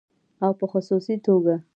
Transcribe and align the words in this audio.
او 0.45 0.51
په 0.59 0.65
خصوصي 0.71 1.15
توګه 1.25 1.55